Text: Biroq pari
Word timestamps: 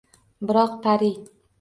Biroq 0.47 0.73
pari 0.87 1.13